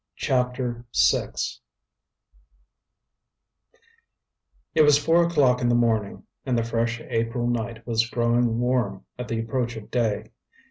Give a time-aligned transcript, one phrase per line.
[0.15, 1.33] CHAPTER VI
[4.73, 9.05] It was four o'clock in the morning, and the fresh April night was growing warm
[9.19, 10.31] at the approach of day.